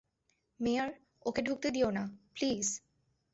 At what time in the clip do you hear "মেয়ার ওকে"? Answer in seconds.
0.59-1.41